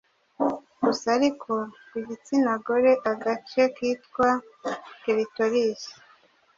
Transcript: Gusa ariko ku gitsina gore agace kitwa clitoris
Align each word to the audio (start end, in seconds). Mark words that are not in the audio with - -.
Gusa 0.83 1.07
ariko 1.17 1.51
ku 1.89 1.97
gitsina 2.07 2.51
gore 2.65 2.91
agace 3.11 3.63
kitwa 3.75 4.29
clitoris 5.01 5.81